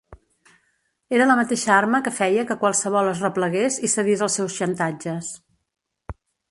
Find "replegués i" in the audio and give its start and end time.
3.27-3.95